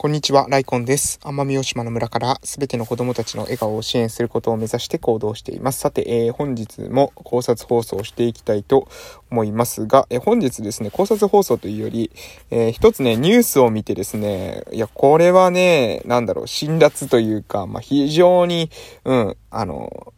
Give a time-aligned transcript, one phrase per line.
[0.00, 1.20] こんにちは、ライコンです。
[1.24, 5.80] 奄美大島の村からすべての子供たちの笑顔を支援することを目指して行動しています。
[5.80, 8.88] さて、えー、本日も考察放送をしていきたいと
[9.30, 12.10] 思いますが、えー、本日ですね、考察放送というより、
[12.50, 18.70] えー、一つね、ニュースを見てですね、いや、これはね、なんだろう、辛辣というか、まあ、非常に、
[19.04, 20.14] うん、あの、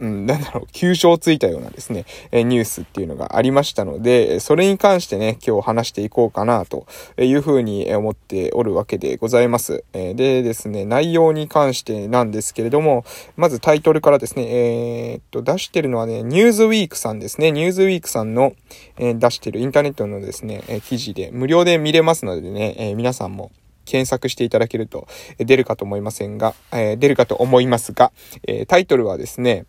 [0.00, 6.86] うん、なんだろう、急所をついたようなですね、えニュースっていうのがありましたので、それに関してね、今日話していこうかなと
[7.16, 9.84] いうふうに思っておるわけでございます。
[9.92, 13.04] えでですね、内容に関してなんですけれども、
[13.36, 18.54] まずタイトルからですね、えー、っと、出してるのはね、ニューズウィークさんですね、ニューズウィークさんの、
[18.98, 23.52] えー、出してるインターネットのですね、え記事で無料で見れますのでね、え皆さんも
[23.84, 25.06] 検索していただけると
[25.38, 28.12] 出るかと思いませんが、えー、出るかと思いますが、
[28.46, 29.66] えー、タイトルはですね、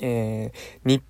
[0.00, 1.02] えー、日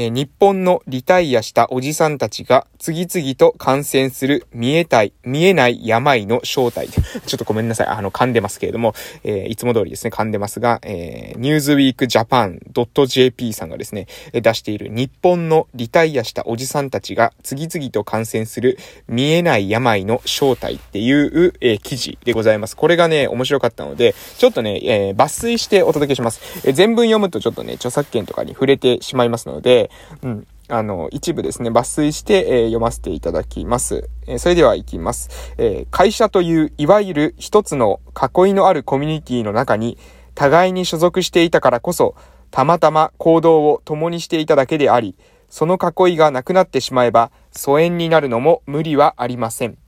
[0.00, 6.86] え日本のリタイアしたおじさんたちが次々と感染する見えたい、見えない病の正体。
[7.26, 7.86] ちょっとごめんなさい。
[7.88, 12.60] あの、噛んでますけれども、えー、いつも通りですね、噛んでますが、えー、ニューズウィークジャパン
[13.08, 22.76] .jp さんがですね、出している日本のリタイアしたおじさんたちが次々と感染する見えない病の正体っていう、えー、記事でございます。
[22.76, 26.40] これがね、面白かったので、ちょっとね、えー、抜粋してお届けします。
[26.64, 29.87] えー、全文読むとちょっとね、著作権とかに触れてしまいますので、
[30.22, 30.46] うん。
[30.70, 34.08] あの、一部ですね、抜粋して、えー、読ませていただきます。
[34.26, 35.54] えー、それでは行きます。
[35.56, 39.96] えー、会社という、いわゆる一つの囲いのあるコミュニティの中に、
[40.34, 42.14] 互いに所属していたからこそ、
[42.50, 45.16] たまたま行動を共にしていただけであり、
[45.48, 49.78] その囲いがなくなってしまえば、疎遠になるのも無理はありません。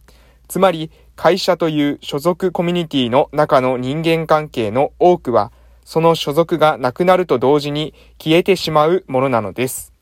[0.49, 5.53] つまり、会社という所属コミュニティの中の人間関係の多くは、
[5.85, 9.93] その所属がなくなると同時に消えてしまうものなのです。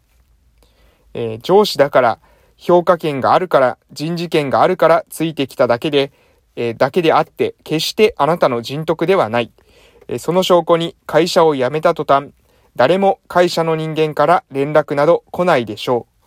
[1.14, 2.18] えー、上司だから、
[2.56, 6.12] 評価権があるから、人事権があるからついてきただけで、
[6.56, 9.52] えー、だけであって、決してあなたの人徳ではない。
[10.08, 12.32] えー、その証拠に会社を辞めた途端、
[12.76, 16.18] 誰も会社の人間から連絡など来ないでしょう。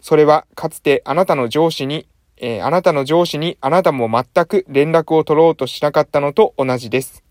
[0.00, 2.08] それはかつてあなたの上司に、
[2.38, 7.22] え、あなたの上司にあなたも全く連絡を取ろうとしなかったのと同じです。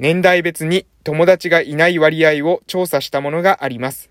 [0.00, 4.08] 年代別に友達がいない割合を調査したものがあります。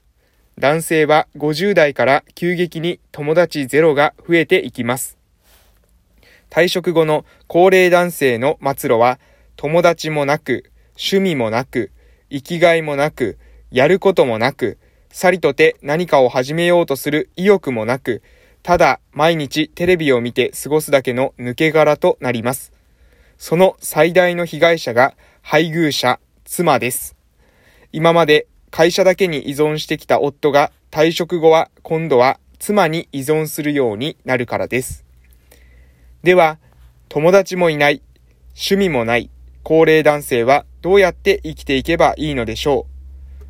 [0.59, 5.17] 男性は50代から急激に友達ゼロが増えていきます。
[6.51, 9.17] 退職後の高齢男性の末路は
[9.55, 11.89] 友達もなく、趣味もなく、
[12.29, 13.39] 生きがいもなく、
[13.71, 14.77] やることもなく、
[15.09, 18.21] さりとて何かを始めようとする意欲もなく、
[18.61, 22.73] ただ毎日テレビを見て過ごすだけの抜け殻となります。
[23.39, 25.15] その最大の被害者が
[25.51, 27.15] 配偶者、妻です。
[27.91, 35.05] 今まで会社だけに依存してきた夫が退職後は今度は妻に依存するようになるからです。
[36.21, 36.59] では、
[37.07, 38.03] 友達もいない、
[38.49, 39.31] 趣味もない
[39.63, 42.85] 高齢男性はどうやって生きていけばいいのでしょ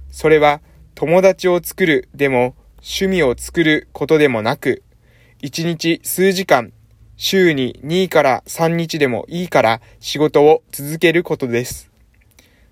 [0.10, 0.62] うそれは
[0.96, 4.84] 友達を作るでも趣味を作ることでもなく、
[5.42, 6.72] 一日数時間、
[7.18, 11.89] 週に2から3日でもいいから仕事を続けることです。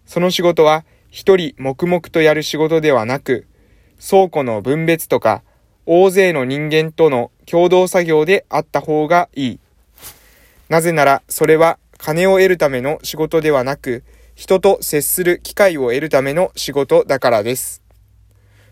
[0.07, 3.45] その仕事は一人黙々とやる仕事ではなく、
[3.99, 5.43] 倉庫の分別とか、
[5.85, 9.59] 大勢の人間との共同作業であった方がいい。
[10.69, 14.03] なぜなら、それは金を得るための仕事ではなく、
[14.35, 17.81] 人と接する機会を得るための仕事だからです。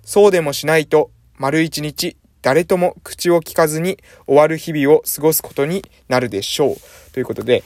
[0.04, 3.98] そうでもしないと、丸一日、誰とも口を聞かずに
[4.28, 6.76] 終わる日々を過ごすことになるでしょう。
[7.12, 7.64] ということで、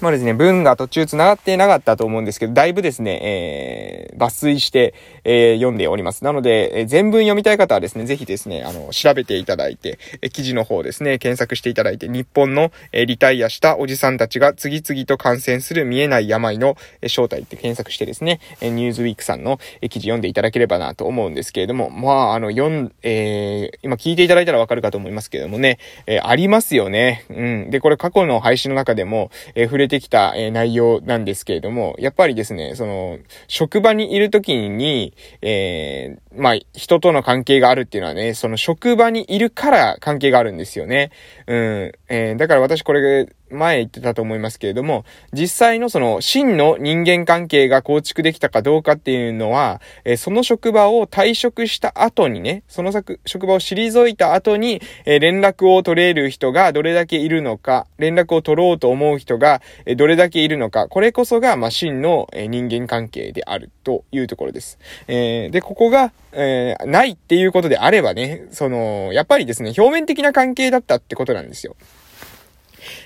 [0.00, 4.92] まあですね、文が途中繋がってなかったと思うんですけど、だいぶですね、えー、抜粋して、
[5.24, 6.22] えー、読んでおります。
[6.22, 27.24] なので、えー、全文読みたい方はですね、ぜひですね、あの、調べていただいて、えー、記事の方ですね、検索していただいて、日本の、えー、リタイアしたおじさんたちが次々と感染する見えない病の、えー、正体って検索してですね、えー、ニューズウィークさんの、えー、記事読んでいただければなと思うんですけれども、まあ、あの、読ん、えー、今聞いていただいたらわかるかと思いますけれどもね、えー、ありますよね。
[27.30, 27.70] うん。
[27.70, 33.18] で、これ過去の配信の中でも、えー、触れれてきた、えー、内容なんですけれども、やっぱりですね、その、
[33.48, 41.10] 職場にいる時に、えー、まあ、人との関係があるっていうのはね、その職場にいるから関係があるんですよね。
[41.46, 41.92] うん。
[42.08, 64.78] えー、だから私これ、前言ってたと思いますけれども、実際のその真の人間関係が構築できたかどうかっていうのは、え、その職場を退職した後にね、その職場を退いた後に、え、連絡を取れる人がどれだけいるのか、連絡を取ろうと思う人が、え、どれだけいるのか、これこそが、ま、真の、え人間関係であるというところです。
[65.08, 71.76] えで、ここが、えないっていうことであればね、その、やっぱりですね、表面的な関係だったってことなんですよ。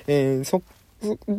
[0.07, 0.63] えー、そ、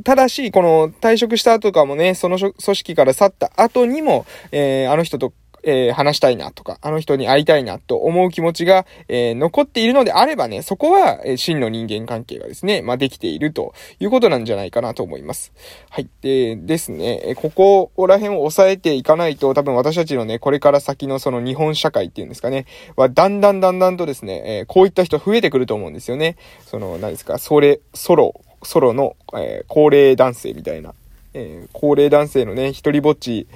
[0.03, 15.53] ただし、この退職した後かもね、その組織から去った後にも、えー、あの人とえー、話したいなとか、あの人に会いたいなと思う気持ちが、えー、残っているのであればね、そこは、えー、真の人間関係がですね、まあ、できているということなんじゃないかなと思います。
[15.89, 16.09] はい。
[16.21, 22.65] で、ですね、ここら辺を抑えていかないと、多分私たちのね、これから先のその日本社会っていうんですかね、
[22.95, 26.37] は、だんだんだんだんとですね、えこういった人増えてくると思うんですよね。
[26.65, 30.93] その、何ですか、それ、ソロ、ソロの、え高齢男性みたいな。
[31.33, 33.47] えー、高齢男性のね、一人ぼっち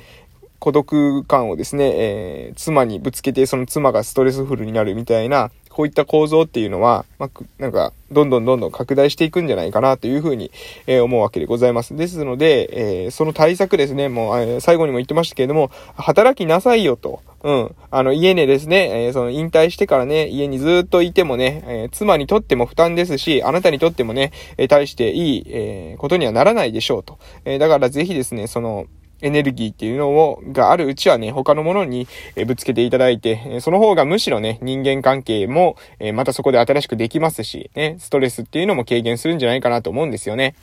[0.66, 7.30] 孤独感をですね、えー、妻にぶつけて、その妻がストレスフルになるみたいな、こういった構造っていうのは、まあ、
[7.60, 10.50] なんか、どんどんどんどん拡大していくんじゃないかなというふうに、
[10.88, 11.96] えー、思うわけでございます。
[11.96, 17.22] ですので、えー、その対策ですね、もう、えー、最後にも言ってましたけれども、働きなさいよと。
[17.44, 17.76] うん。
[17.92, 27.20] あの、家でですね、えその引退してからね、家にずっといてもね、え妻にとっても負担ですし、あなたにとってもね、え対していい、えことにはならないでしょうと。
[27.46, 28.88] えだからぜひですね、その、
[29.22, 32.08] エネルギーっていうのを、があるうちはね、他のものに、
[32.46, 35.78] ぶつけていただいて、その方がむしろね、人間関係も、
[36.14, 40.56] またそこで新しくできますし、ね、ストレスっていうのも軽減するんじゃないかなと思うんですよね。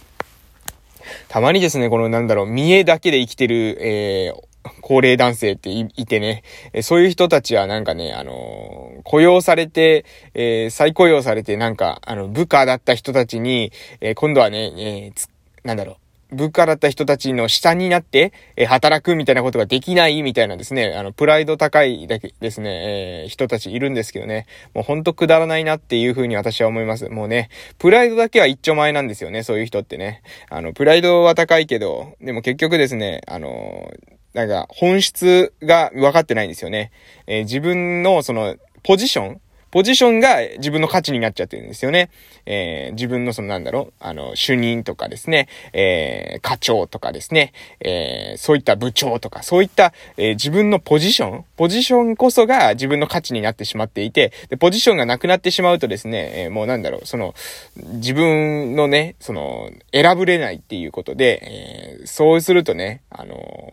[1.29, 6.43] たまにですね、このなんだろう、見栄だけで生きてる、えー高齢男性っていてね、
[6.83, 10.05] そういう人たちはなんかね、あのー、雇用されて、
[10.35, 15.29] えー、再雇用されてなんか、あの、部下だった人たちに、えー、今度はね、えー、
[15.65, 15.97] なんだろう、
[16.33, 27.09] 部下だった人たちの下になって、え働くみたいなことができないみたいなですね、あの、プライド高いだけですね、えー、人たちいるんですけどね、もうほんとくだらないなっていう風に私は思います。
[27.09, 30.23] もうね、プライドだけは一丁前なんですよね、そういう人ってね。
[30.49, 33.93] あの、プライドは高いけど、でも結局ですね、あの
[34.35, 36.91] なんか、本質が分かってないんですよね。
[37.27, 39.41] えー、自分のその、ポジション
[39.73, 42.11] ポジションが自分の価値になっちゃってるんですよね。
[42.45, 57.35] えー、自分のそのなんだろう、あの、主任とかですね、えー、課長とかですね、えー、そういった部長とか、そういった、え、自分のポジション、ポジションこそが自分の価値になってしまっていて、で、ポジションがなくなってしまうとですね、え、もうなんだろう、その、
[57.77, 63.73] 自分のね、その、選ぶれないっていうことで、え、そうするとね、あの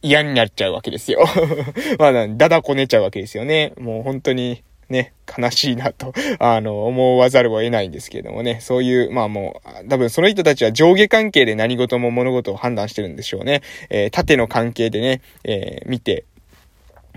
[0.00, 1.26] 嫌になっちゃうわけですよ。
[1.98, 3.72] まあ、だだこねちゃうわけですよね。
[3.78, 13.62] もう本当に、ね、悲しいなと、 あの、思わざるを得ないんですけれどもね、そういう、まあもう、多分その人たちは上下関係で何事も物事を判断してるんでしょうね。
[13.90, 16.24] えー、縦の関係でね、えー、見て、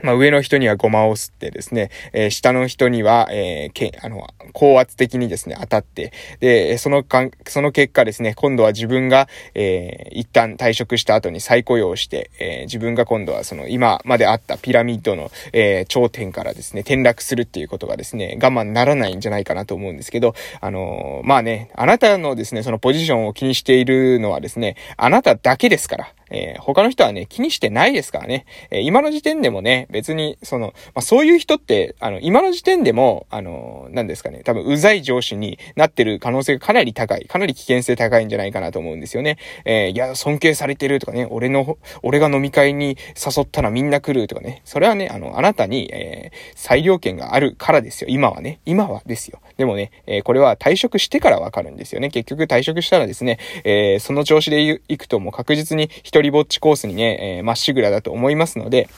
[0.03, 28.45] まあ、上の人にはごまを吸ってですね、えー、下の人には、えー、け、あの、高圧的にですね、当たって、で、そのかん、その結果ですね、今度は自分が、えー、一旦退職した後に再雇用して、えー、自分が今度はその今まであったピラミッドの、えー、頂点からですね、転落するっていうことがですね、我慢ならないんじゃないかなと思うんですけど、あのー、まあね、あなたのですね、そのポジションを気にしているのはですね、あなただけですから、えー、他の人はね、気にしてないですからね。
[28.71, 39.37] えー、今の時点でもね、別に、その、まあ、そういう人って、あの、今の時点でも、あの、何ですかね、多分、うざい上司になってる可能性がかなり高い、かなり危険性高いんじゃないかなと思うんですよね。
[39.65, 48.07] えー、いや、尊敬されてるとかね、俺の、俺が飲み会に誘ったらみんな来るとかね、それはね、あの、あなたに、え、裁量権があるからですよ。
[48.09, 48.59] 今はね。
[48.65, 49.39] 今はですよ。
[49.57, 52.09] でもね、え、これは退職してからわかるんですよね。
[52.09, 58.89] 結局退職したらですね、え、その調子でいくともう確実に一人ぼっちコースにね、え、まっしぐらだと思いますので、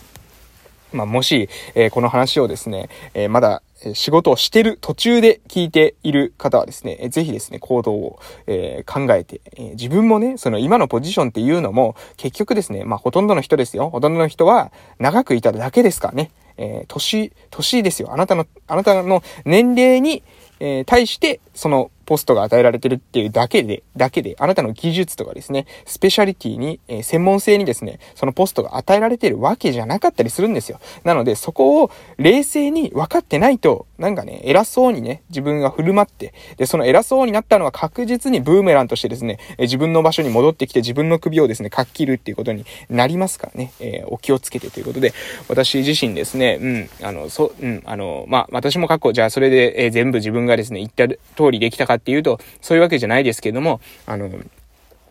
[0.91, 3.61] まあ、もし、え、この話をですね、え、まだ、
[3.93, 13.89] 仕事をしてる途中で聞いている方はですね、ぜひですね、行動を、えー、考えて、えー、自分もね、その今のポジションっていうのも、結局ですね、まあほとんどの人ですよ。
[13.89, 16.31] ほとんどの人は長くいただけですからね。
[16.55, 18.13] えー、年、年ですよ。
[18.13, 20.23] あなたの、あなたの年齢に、
[20.59, 30.79] え、対して、そのポストが与えられてるっていうだけで、だけで、あなたの技術とかですね、スペシャリティに、えー、専門性にですね、そのポストが与えられてるわけじゃなかったりするんですよ。
[31.03, 45.13] なので、そこを冷静に分かってないと、なんかね、偉そうにね、自分が振る舞って、で、その偉そうになったのは確実にブーメランとしてですね、え、自分の場所に戻ってきて自分の首をですね、かっきるっていうことになりますからね、えー、お気をつけてということで、
[45.47, 54.29] 私自身ですね、うん、あの、そ、うん、あの、まあ、私も過去、じゃあそれで、えー、全部自分がですね、言った通りできたかっていうと、そういうわけじゃないですけども、あの、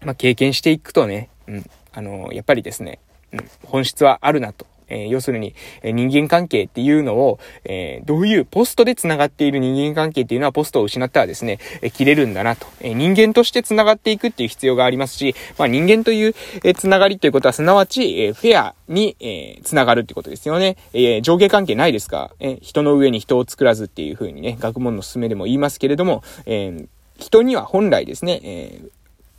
[0.01, 2.99] まあ、経験していくとね、うん、あの、やっぱりですね、
[3.33, 4.67] うん、本質はあるなと。
[4.93, 12.67] えー、要するに、え、人間関係っていうのを、えー、どういうポストで繋がっている人間関係っていうのはポストを失ったらですね、え切れるんだなと。
[12.81, 20.77] え人間として繋がっていくっていう必要がありますし、まあ人間という、え繋がりということはすなわち、えフェアに、え繋がるってことですよね。
[20.93, 26.87] え上下関係ないですか、え人の上に人を作らずっていう風にね、学問の勧めでも言いますけれども、え
[27.19, 28.81] 人には本来ですね、え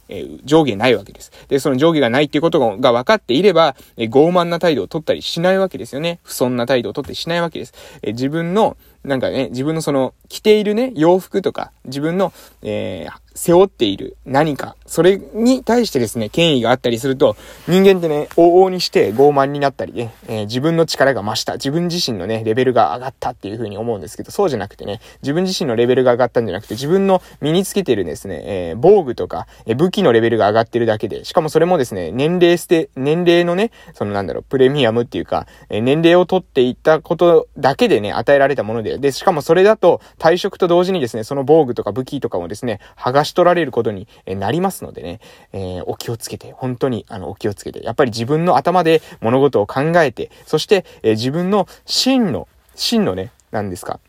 [0.09, 1.31] え、上下ないわけです。
[1.47, 6.19] で、その上下がないっていうことが分かっていれば、え、傲慢な態度を取ったりしないわけですよね。
[6.23, 7.73] 不遜な態度を取ってしないわけです。
[8.01, 12.31] え、自分の、なんかね、自分のその、着ているね、洋服とか、自分の、
[12.61, 17.35] えー、背負っている何か、それに対してですね、権威があったりすると、
[17.67, 45.19] 人間ってね、往々にして傲慢になったりね、えー、自分の力が増した、自分自身のね、レベルが上がったっていう風に思うんですけど、そうじゃなくてね、自分自身のレベルが上がったんじゃなくて、自分の身につけてるですね、えー、防具とか、えー、武器のレベルが上がってるだけで、しかもそれもですね、年齢して、年齢のね、そのなんだろう、プレミアムっていうか、え年齢を取っていったことだけでね、与えられたもので、で、しかもそれだと、退職と同時にですね、その防具とか武器とかもですね、剥がし取られることになりますのでね、
[45.53, 53.99] えー、お気をつけて、本当に、あの、お気をつけて、やっぱり自分の頭で物事を考えて、そして、えー、自分の真の、真のね、何ですか、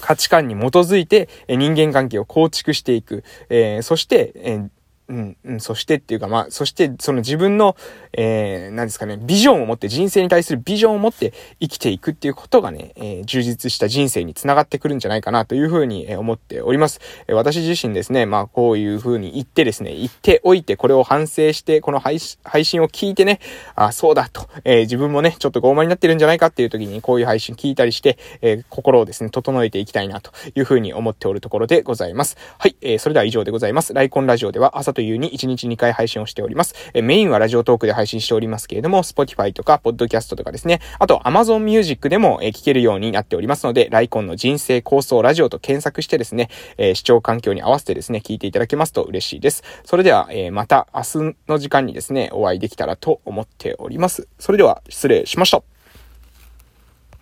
[0.00, 3.24] 価値観に基づいて、え人間関係を構築していく。
[3.48, 4.68] えー、そして、えー、
[5.08, 7.76] うん、うん、そしてっていうか、まあ、そして、その自分の、
[8.12, 17.00] えー、何ですかね、ビジョンを持って、人生に対するビジョンを持って生きていくっていうことがね、えー、充実した人生につながってくるんじゃないかなというふうに、思っております。
[17.26, 23.40] え、私自身ですね、まあ、こういうふうに言ってですね、言っておいて、これを反省して、この配信を聞いてね、
[23.76, 32.36] あ、そうだと、えー、自分もね、ちょっと傲慢になってるんじゃないかっていう時に、こういう配信聞いたりして、え、心をですね、整えていきたいなというふうに思っておるところでございます。
[32.58, 33.94] はい、え、それでは以上でございます。
[33.94, 36.74] ライコンラジオでは朝というに1日2回配信をしております。
[36.92, 49.62] えメインはラジオトークで配信しておりますけれども、Spotify とか、Podcast とかですね、あと Amazon Music でも、え聞けるようになっておりますので、ライコンの人生構想ラジオと検索してですね、え視聴環境に合わせてですね、聞いていただけますと嬉しいです。
[49.84, 54.26] それでは、えまた明日の時間にですね、お会いできたらと思っております。
[54.40, 55.62] それでは、失礼しました。